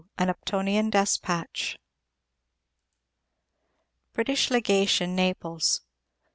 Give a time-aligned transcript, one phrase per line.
[0.17, 1.77] AN UPTONIAN DESPATCH
[4.13, 5.83] British Legation, Naples.